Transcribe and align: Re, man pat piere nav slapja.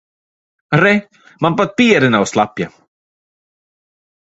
Re, 0.83 0.93
man 1.45 1.59
pat 1.61 1.71
piere 1.83 2.09
nav 2.17 2.25
slapja. 2.33 2.67